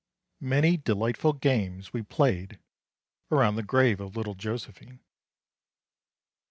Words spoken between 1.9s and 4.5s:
we played around the grave of little